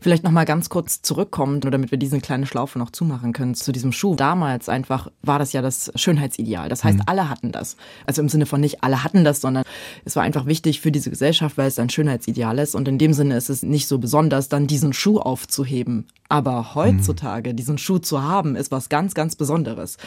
[0.00, 3.54] Vielleicht noch mal ganz kurz zurückkommen, nur damit wir diese kleine Schlaufe noch zumachen können
[3.54, 4.14] zu diesem Schuh.
[4.14, 6.68] Damals einfach war das ja das Schönheitsideal.
[6.68, 7.04] Das heißt, mhm.
[7.06, 7.76] alle hatten das.
[8.06, 9.64] Also im Sinne von nicht alle hatten das, sondern
[10.04, 12.74] es war einfach wichtig für diese Gesellschaft, weil es ein Schönheitsideal ist.
[12.74, 16.06] Und in dem Sinne ist es nicht so besonders, dann diesen Schuh aufzuheben.
[16.28, 17.56] Aber heutzutage mhm.
[17.56, 19.98] diesen Schuh zu haben, ist was ganz, ganz Besonderes.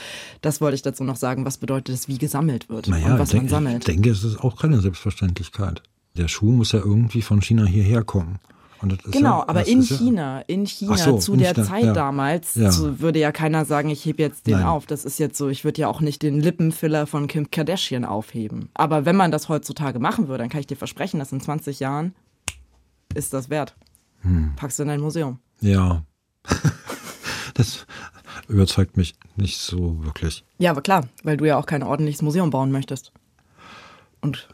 [0.41, 1.45] Das wollte ich dazu noch sagen.
[1.45, 3.87] Was bedeutet es, wie gesammelt wird naja, und was man sammelt?
[3.87, 5.66] Ich denke, es ist auch keine Selbstverständlichkeit.
[6.15, 8.39] Der Schuh muss ja irgendwie von China hierher kommen
[9.11, 10.43] genau, ja, aber in China, ja.
[10.47, 11.93] in China so, zu der Zeit ja.
[11.93, 14.65] damals so würde ja keiner sagen, ich hebe jetzt den Nein.
[14.65, 14.85] auf.
[14.85, 18.69] Das ist jetzt so, ich würde ja auch nicht den Lippenfiller von Kim Kardashian aufheben.
[18.73, 21.79] Aber wenn man das heutzutage machen würde, dann kann ich dir versprechen, dass in 20
[21.79, 22.13] Jahren
[23.13, 23.75] ist das wert.
[24.21, 24.53] Hm.
[24.55, 25.39] Packst du in ein Museum.
[25.61, 26.03] Ja.
[27.53, 27.85] das
[28.47, 30.43] überzeugt mich nicht so wirklich.
[30.57, 33.11] Ja, aber klar, weil du ja auch kein ordentliches Museum bauen möchtest.
[34.21, 34.47] Und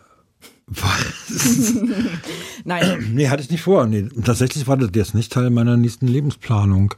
[0.68, 1.74] was?
[2.64, 3.10] Nein.
[3.14, 3.86] Nee, hatte ich nicht vor.
[3.86, 6.96] Nee, tatsächlich war das jetzt nicht Teil meiner nächsten Lebensplanung.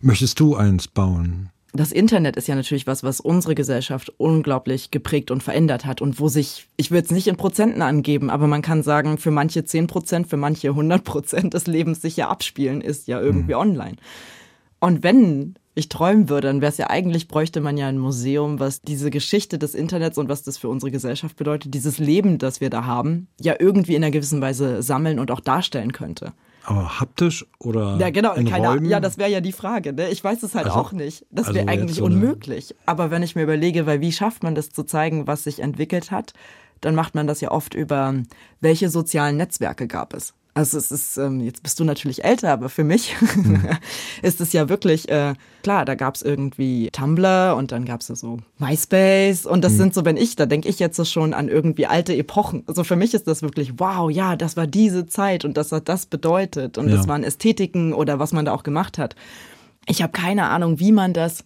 [0.00, 1.50] Möchtest du eins bauen?
[1.72, 6.18] Das Internet ist ja natürlich was, was unsere Gesellschaft unglaublich geprägt und verändert hat und
[6.20, 9.64] wo sich, ich würde es nicht in Prozenten angeben, aber man kann sagen, für manche
[9.64, 13.60] 10 Prozent, für manche 100 Prozent des Lebens sich ja abspielen, ist ja irgendwie mhm.
[13.60, 13.96] online.
[14.80, 18.58] Und wenn ich träumen würde, dann wäre es ja eigentlich, bräuchte man ja ein Museum,
[18.58, 22.62] was diese Geschichte des Internets und was das für unsere Gesellschaft bedeutet, dieses Leben, das
[22.62, 26.32] wir da haben, ja irgendwie in einer gewissen Weise sammeln und auch darstellen könnte.
[26.64, 28.86] Aber haptisch oder ja genau in keine, Räumen?
[28.86, 30.08] ja das wäre ja die Frage ne?
[30.08, 33.36] ich weiß es halt also, auch nicht das wäre also eigentlich unmöglich aber wenn ich
[33.36, 36.32] mir überlege weil wie schafft man das zu zeigen was sich entwickelt hat
[36.80, 38.14] dann macht man das ja oft über
[38.60, 42.70] welche sozialen Netzwerke gab es also es ist, ähm, jetzt bist du natürlich älter, aber
[42.70, 43.68] für mich mhm.
[44.22, 48.06] ist es ja wirklich, äh, klar, da gab es irgendwie Tumblr und dann gab es
[48.06, 49.76] so MySpace und das mhm.
[49.76, 52.64] sind so, wenn ich, da denke ich jetzt so schon an irgendwie alte Epochen.
[52.66, 55.90] Also für mich ist das wirklich, wow, ja, das war diese Zeit und das hat
[55.90, 56.96] das bedeutet und ja.
[56.96, 59.14] das waren Ästhetiken oder was man da auch gemacht hat.
[59.86, 61.44] Ich habe keine Ahnung, wie man das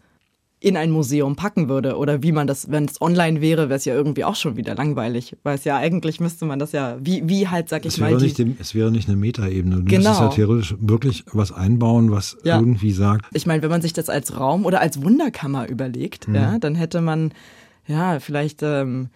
[0.62, 3.86] in ein Museum packen würde oder wie man das, wenn es online wäre, wäre es
[3.86, 7.26] ja irgendwie auch schon wieder langweilig, weil es ja eigentlich müsste man das ja, wie,
[7.26, 8.14] wie halt, sag ich es mal.
[8.18, 9.76] Die, dem, es wäre nicht eine Metaebene.
[9.76, 10.10] Du genau.
[10.10, 12.58] müsstest ja theoretisch wirklich was einbauen, was ja.
[12.58, 13.24] irgendwie sagt.
[13.32, 16.34] Ich meine, wenn man sich das als Raum oder als Wunderkammer überlegt, mhm.
[16.34, 17.32] ja, dann hätte man
[17.86, 19.08] ja vielleicht ähm,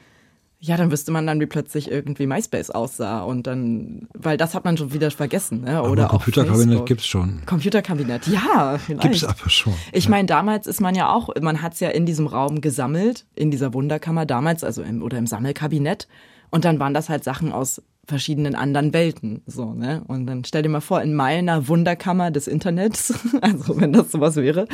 [0.65, 4.65] ja, dann wüsste man dann, wie plötzlich irgendwie MySpace aussah und dann, weil das hat
[4.65, 5.83] man schon wieder vergessen, ne?
[5.83, 7.43] Oder aber Computerkabinett gibt's schon.
[7.45, 9.03] Computerkabinett, ja, vielleicht.
[9.03, 9.75] Gibt's aber schon.
[9.93, 10.11] Ich ja.
[10.11, 13.75] meine, damals ist man ja auch, man hat's ja in diesem Raum gesammelt, in dieser
[13.75, 16.09] Wunderkammer damals, also im, oder im Sammelkabinett.
[16.49, 19.43] Und dann waren das halt Sachen aus verschiedenen anderen Welten.
[19.47, 20.03] So, ne?
[20.09, 23.13] Und dann stell dir mal vor, in meiner Wunderkammer des Internets,
[23.43, 24.67] also wenn das sowas wäre,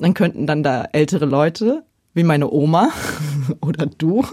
[0.00, 2.88] dann könnten dann da ältere Leute, wie meine Oma
[3.60, 4.24] oder du,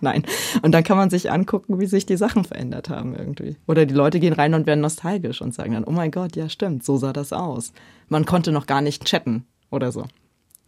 [0.02, 0.24] nein.
[0.62, 3.56] Und dann kann man sich angucken, wie sich die Sachen verändert haben irgendwie.
[3.66, 6.48] Oder die Leute gehen rein und werden nostalgisch und sagen dann, oh mein Gott, ja
[6.48, 7.72] stimmt, so sah das aus.
[8.08, 10.06] Man konnte noch gar nicht chatten oder so.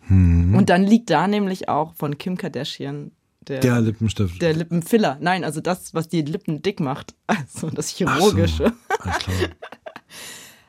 [0.06, 0.54] Hm.
[0.54, 3.12] Und dann liegt da nämlich auch von Kim Kardashian
[3.48, 4.40] der, der Lippenstift.
[4.40, 5.18] Der Lippenfiller.
[5.20, 7.14] Nein, also das, was die Lippen dick macht.
[7.26, 8.72] Also das Chirurgische.
[8.88, 9.02] So,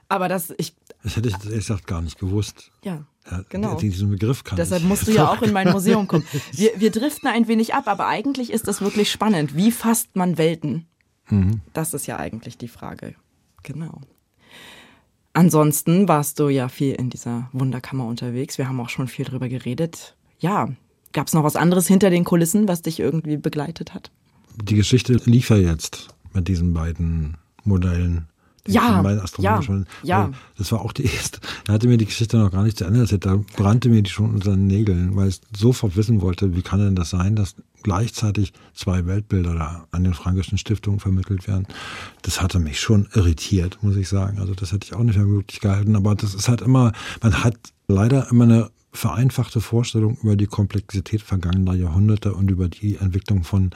[0.08, 0.76] Aber das, ich.
[1.04, 2.72] Das hätte ich ehrlich gesagt gar nicht gewusst.
[2.84, 3.06] Ja.
[3.30, 3.76] Ja, genau.
[3.76, 4.88] Diesen Begriff kann Deshalb ich.
[4.88, 6.26] musst du ja auch in mein Museum kommen.
[6.52, 9.56] Wir, wir driften ein wenig ab, aber eigentlich ist das wirklich spannend.
[9.56, 10.86] Wie fasst man Welten?
[11.30, 11.62] Mhm.
[11.72, 13.16] Das ist ja eigentlich die Frage.
[13.64, 14.02] Genau.
[15.32, 18.58] Ansonsten warst du ja viel in dieser Wunderkammer unterwegs.
[18.58, 20.16] Wir haben auch schon viel drüber geredet.
[20.38, 20.70] Ja,
[21.14, 24.12] Gab es noch was anderes hinter den Kulissen, was dich irgendwie begleitet hat?
[24.62, 28.28] Die Geschichte lief ja jetzt mit diesen beiden Modellen.
[28.68, 29.02] Ja,
[29.44, 29.52] ja,
[30.04, 30.32] ja.
[30.58, 31.40] Das war auch die erste.
[31.68, 33.26] Er hatte mir die Geschichte noch gar nicht zu Ende erzählt.
[33.26, 36.80] Da brannte mir die schon unter den Nägeln, weil ich sofort wissen wollte, wie kann
[36.80, 41.68] denn das sein, dass gleichzeitig zwei Weltbilder da an den Frankischen Stiftungen vermittelt werden.
[42.22, 44.40] Das hatte mich schon irritiert, muss ich sagen.
[44.40, 45.98] Also das hätte ich auch nicht mehr möglich gehalten.
[45.98, 47.58] Aber das ist halt immer, man hat
[47.90, 53.72] leider immer eine vereinfachte Vorstellung über die Komplexität vergangener Jahrhunderte und über die Entwicklung von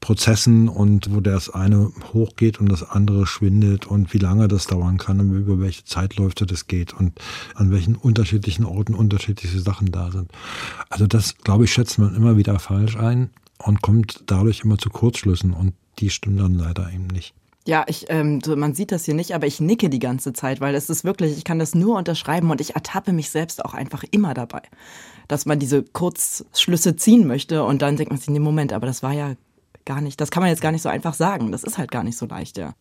[0.00, 4.98] Prozessen und wo das eine hochgeht und das andere schwindet und wie lange das dauern
[4.98, 7.18] kann und über welche Zeitläufe das geht und
[7.54, 10.30] an welchen unterschiedlichen Orten unterschiedliche Sachen da sind.
[10.90, 14.90] Also das, glaube ich, schätzt man immer wieder falsch ein und kommt dadurch immer zu
[14.90, 17.34] Kurzschlüssen und die stimmen dann leider eben nicht.
[17.66, 20.76] Ja, ich, ähm, man sieht das hier nicht, aber ich nicke die ganze Zeit, weil
[20.76, 24.04] es ist wirklich, ich kann das nur unterschreiben und ich ertappe mich selbst auch einfach
[24.12, 24.62] immer dabei,
[25.26, 29.02] dass man diese Kurzschlüsse ziehen möchte und dann denkt man sich, nee, Moment, aber das
[29.02, 29.34] war ja
[29.84, 31.50] gar nicht, das kann man jetzt gar nicht so einfach sagen.
[31.50, 32.74] Das ist halt gar nicht so leicht, ja.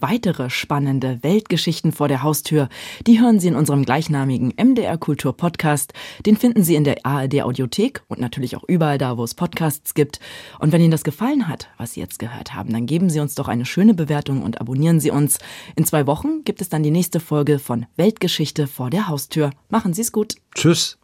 [0.00, 2.68] Weitere spannende Weltgeschichten vor der Haustür,
[3.06, 5.92] die hören Sie in unserem gleichnamigen MDR Kultur Podcast.
[6.24, 9.92] Den finden Sie in der ARD Audiothek und natürlich auch überall da, wo es Podcasts
[9.92, 10.18] gibt.
[10.58, 13.34] Und wenn Ihnen das gefallen hat, was Sie jetzt gehört haben, dann geben Sie uns
[13.34, 15.38] doch eine schöne Bewertung und abonnieren Sie uns.
[15.76, 19.50] In zwei Wochen gibt es dann die nächste Folge von Weltgeschichte vor der Haustür.
[19.68, 20.36] Machen Sie es gut.
[20.54, 20.99] Tschüss.